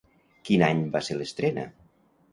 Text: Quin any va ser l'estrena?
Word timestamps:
Quin 0.49 0.63
any 0.69 0.81
va 0.97 1.03
ser 1.09 1.19
l'estrena? 1.21 1.67